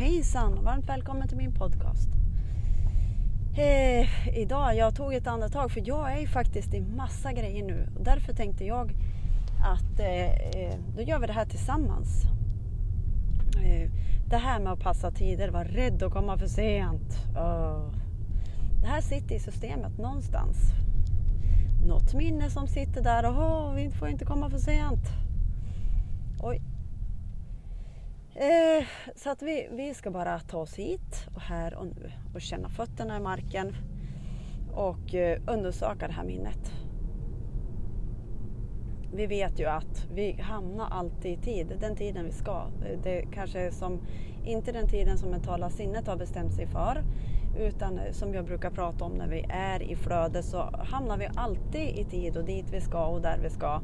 [0.00, 2.08] Hejsan och varmt välkommen till min podcast.
[3.56, 7.88] Eh, idag, jag tog ett andetag för jag är ju faktiskt i massa grejer nu
[7.98, 8.92] och därför tänkte jag
[9.62, 12.24] att eh, eh, då gör vi det här tillsammans.
[13.62, 13.90] Eh,
[14.26, 17.26] det här med att passa tider, vara rädd att komma för sent.
[17.36, 17.92] Oh.
[18.80, 20.56] Det här sitter i systemet någonstans.
[21.86, 25.08] Något minne som sitter där och oh, vi får inte komma för sent.
[26.42, 26.62] Oj,
[28.34, 28.86] Eh,
[29.16, 32.68] så att vi, vi ska bara ta oss hit och här och nu och känna
[32.68, 33.76] fötterna i marken
[34.74, 36.72] och eh, undersöka det här minnet.
[39.12, 42.66] Vi vet ju att vi hamnar alltid i tid, den tiden vi ska.
[43.02, 44.00] Det kanske är som,
[44.44, 47.04] inte den tiden som mentala sinnet har bestämt sig för
[47.58, 51.28] utan eh, som jag brukar prata om när vi är i flöde så hamnar vi
[51.36, 53.80] alltid i tid och dit vi ska och där vi ska.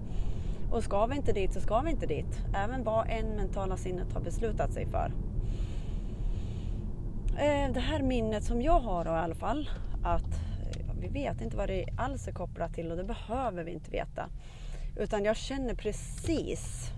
[0.77, 2.41] Och ska vi inte dit så ska vi inte dit.
[2.55, 5.12] Även vad en mentala sinnet har beslutat sig för.
[7.39, 9.70] Eh, det här minnet som jag har då, i alla fall,
[10.03, 13.73] att eh, vi vet inte vad det alls är kopplat till och det behöver vi
[13.73, 14.28] inte veta.
[14.97, 16.91] Utan jag känner precis,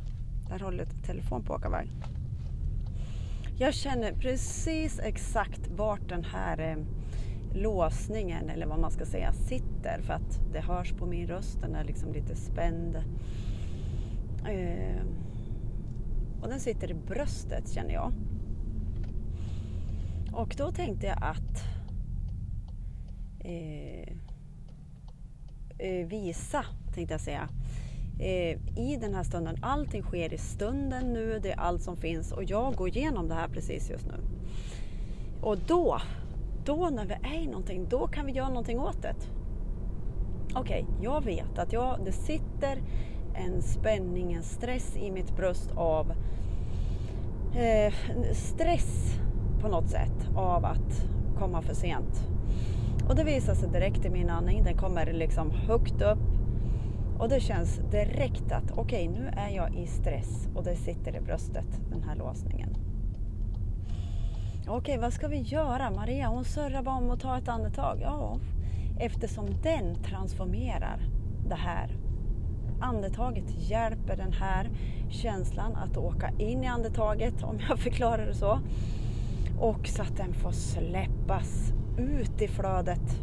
[0.48, 1.90] där håller telefon på att åka iväg.
[3.58, 6.76] Jag känner precis exakt vart den här eh,
[7.54, 11.74] låsningen eller vad man ska säga sitter för att det hörs på min röst, den
[11.74, 12.98] är liksom lite spänd.
[14.48, 15.02] Eh,
[16.42, 18.12] och den sitter i bröstet känner jag.
[20.32, 21.64] Och då tänkte jag att
[23.40, 24.12] eh,
[25.78, 27.48] eh, visa, tänkte jag säga,
[28.18, 29.56] eh, i den här stunden.
[29.62, 33.34] Allting sker i stunden nu, det är allt som finns och jag går igenom det
[33.34, 34.14] här precis just nu.
[35.40, 36.00] Och då,
[36.64, 39.14] då när vi är i någonting, då kan vi göra någonting åt det.
[40.54, 42.78] Okej, okay, jag vet att jag, det sitter
[43.38, 46.12] en spänning, en stress i mitt bröst av
[47.54, 47.94] eh,
[48.32, 49.18] stress
[49.60, 51.06] på något sätt av att
[51.38, 52.28] komma för sent.
[53.08, 54.64] Och det visar sig direkt i min andning.
[54.64, 56.18] Den kommer liksom högt upp
[57.18, 61.16] och det känns direkt att okej, okay, nu är jag i stress och det sitter
[61.16, 62.76] i bröstet, den här låsningen.
[64.62, 65.90] Okej, okay, vad ska vi göra?
[65.90, 67.98] Maria, hon surrar bara om att ta ett andetag.
[68.02, 68.38] Ja,
[69.00, 71.00] eftersom den transformerar
[71.48, 71.96] det här
[72.80, 74.70] andetaget hjälper den här
[75.10, 78.60] känslan att åka in i andetaget, om jag förklarar det så.
[79.60, 83.20] Och så att den får släppas ut i flödet.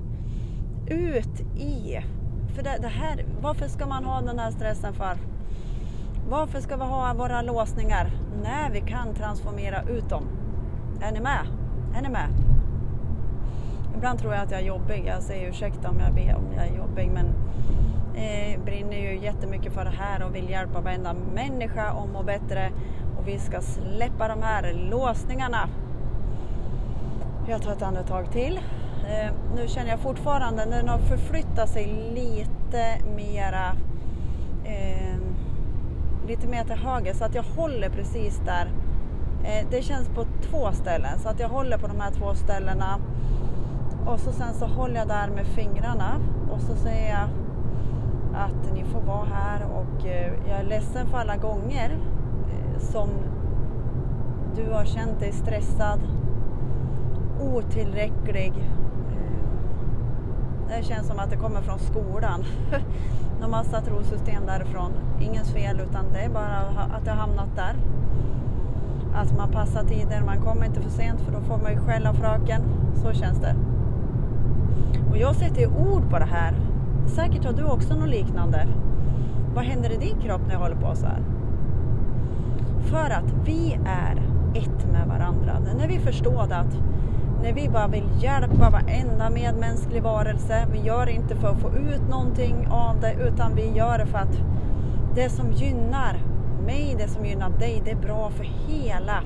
[0.87, 1.99] Ut i...
[2.55, 5.17] För det, det här, varför ska man ha den här stressen för?
[6.29, 8.11] Varför ska vi ha våra låsningar
[8.43, 10.23] när vi kan transformera ut dem?
[11.01, 11.47] Är ni med?
[11.97, 12.54] Är ni med?
[13.95, 15.03] Ibland tror jag att jag är jobbig.
[15.07, 17.25] Jag säger ursäkta om jag, ber, om jag är jobbig men
[18.15, 22.71] eh, brinner ju jättemycket för det här och vill hjälpa varenda människa att må bättre.
[23.17, 25.69] Och vi ska släppa de här låsningarna.
[27.47, 28.59] Jag tar ett andetag till.
[29.09, 33.75] Eh, nu känner jag fortfarande, när den har förflyttat sig lite mera
[34.65, 35.17] eh,
[36.27, 38.71] lite mer till höger så att jag håller precis där.
[39.43, 42.99] Eh, det känns på två ställen så att jag håller på de här två ställena
[44.05, 46.19] och så sen så håller jag där med fingrarna
[46.51, 47.29] och så säger jag
[48.35, 51.97] att ni får vara här och eh, jag är ledsen för alla gånger
[52.49, 53.09] eh, som
[54.55, 55.99] du har känt dig stressad,
[57.41, 58.53] otillräcklig.
[59.11, 62.43] Eh, det känns som att det kommer från skolan.
[63.41, 64.91] Någon massa trosystem därifrån.
[65.19, 66.57] Ingens fel utan det är bara
[66.95, 67.75] att det har hamnat där.
[69.15, 72.07] Att man passar tider, man kommer inte för sent för då får man ju skäll
[72.07, 72.61] av fröken.
[72.95, 73.55] Så känns det.
[75.09, 76.53] Och jag sätter ord på det här
[77.07, 78.67] Säkert har du också något liknande.
[79.55, 81.19] Vad händer i din kropp när jag håller på så här?
[82.81, 84.21] För att vi är
[84.55, 85.59] ett med varandra.
[85.77, 86.77] När vi förstår att
[87.43, 90.67] när vi bara vill hjälpa varenda medmänsklig varelse.
[90.71, 94.05] Vi gör det inte för att få ut någonting av det utan vi gör det
[94.05, 94.41] för att
[95.15, 96.19] det som gynnar
[96.65, 99.23] mig, det som gynnar dig, det är bra för hela,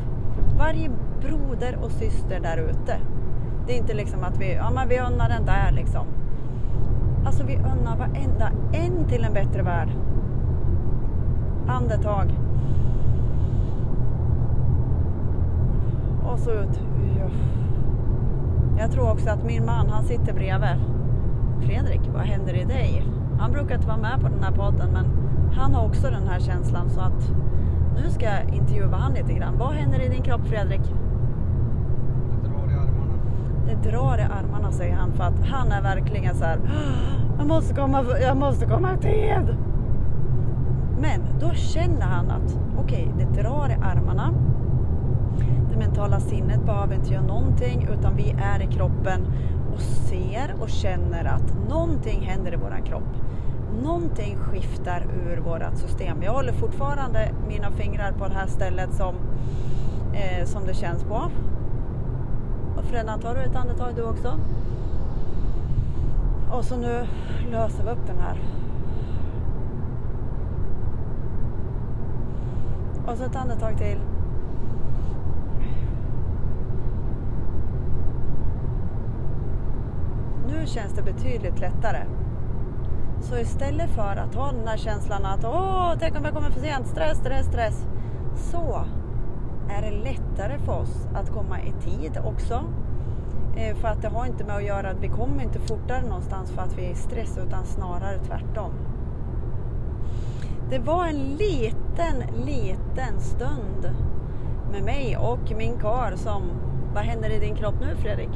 [0.57, 0.89] varje
[1.21, 2.97] broder och syster där ute.
[3.69, 6.05] Det är inte liksom att vi, ja men vi unnar den där liksom.
[7.25, 9.89] Alltså vi unnar varenda en till en bättre värld.
[11.67, 12.33] Andetag.
[16.23, 16.81] Och så ut.
[18.79, 20.77] Jag tror också att min man, han sitter bredvid.
[21.61, 23.05] Fredrik, vad händer i dig?
[23.39, 25.05] Han brukar inte vara med på den här podden men
[25.53, 27.31] han har också den här känslan så att
[28.03, 29.57] nu ska jag intervjua han lite grann.
[29.57, 30.81] Vad händer i din kropp Fredrik?
[33.69, 36.59] Det drar i armarna säger han för att han är verkligen så här,
[37.37, 39.55] jag måste komma, jag måste komma i tid.
[41.01, 44.33] Men då känner han att okej, okay, det drar i armarna.
[45.71, 49.25] Det mentala sinnet behöver inte göra någonting utan vi är i kroppen
[49.73, 53.15] och ser och känner att någonting händer i våran kropp.
[53.83, 56.23] Någonting skiftar ur vårat system.
[56.23, 59.15] Jag håller fortfarande mina fingrar på det här stället som,
[60.13, 61.31] eh, som det känns på.
[62.79, 64.39] Och Fredan, tar du ett andetag du också?
[66.51, 67.07] Och så nu
[67.51, 68.41] löser vi upp den här.
[73.07, 73.99] Och så ett andetag till.
[80.47, 82.03] Nu känns det betydligt lättare.
[83.21, 86.59] Så istället för att ha den här känslan att åh, tänk om jag kommer för
[86.59, 87.85] sent, stress, stress, stress.
[88.35, 88.85] Så
[89.69, 92.63] är det lättare för oss att komma i tid också.
[93.55, 96.51] Eh, för att det har inte med att göra att vi kommer inte fortare någonstans
[96.51, 98.71] för att vi är i stress utan snarare tvärtom.
[100.69, 103.95] Det var en liten, liten stund
[104.71, 106.43] med mig och min kar som...
[106.93, 108.29] Vad händer i din kropp nu Fredrik?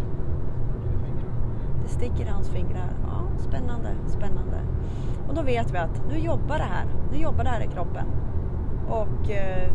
[1.83, 2.89] Det sticker i hans fingrar.
[3.07, 4.57] Ja, spännande, spännande.
[5.27, 6.85] Och då vet vi att nu jobbar det här.
[7.11, 8.05] Nu jobbar det här i kroppen.
[8.89, 9.71] Och eh,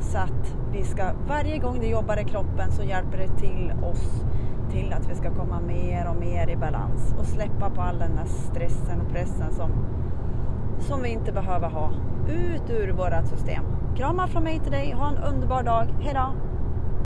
[0.00, 4.24] så att vi ska, varje gång det jobbar i kroppen så hjälper det till oss
[4.70, 8.18] till att vi ska komma mer och mer i balans och släppa på all den
[8.18, 9.70] här stressen och pressen som,
[10.80, 11.92] som vi inte behöver ha.
[12.28, 13.64] Ut ur vårat system.
[13.96, 14.92] Kramar från mig till dig.
[14.92, 15.86] Ha en underbar dag.
[16.00, 16.49] Hejdå!